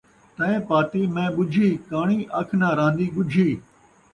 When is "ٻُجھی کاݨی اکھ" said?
1.35-2.53